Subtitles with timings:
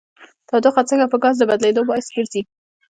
[0.47, 2.41] تودوخه څنګه په ګاز د بدلیدو باعث ګرځي؟